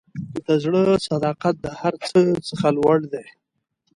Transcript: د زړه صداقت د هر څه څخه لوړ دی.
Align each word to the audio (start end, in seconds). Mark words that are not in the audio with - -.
د 0.45 0.47
زړه 0.63 0.81
صداقت 1.09 1.55
د 1.65 1.67
هر 1.79 1.93
څه 2.07 2.19
څخه 2.47 2.67
لوړ 2.77 2.97
دی. 3.13 3.25